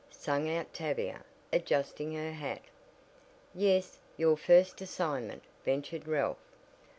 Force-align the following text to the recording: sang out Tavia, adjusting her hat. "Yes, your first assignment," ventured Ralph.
sang 0.09 0.49
out 0.49 0.73
Tavia, 0.73 1.23
adjusting 1.53 2.15
her 2.15 2.31
hat. 2.31 2.63
"Yes, 3.53 3.99
your 4.17 4.35
first 4.35 4.81
assignment," 4.81 5.43
ventured 5.63 6.07
Ralph. 6.07 6.39